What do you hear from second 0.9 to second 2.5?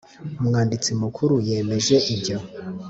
mukuru yemeje ibyo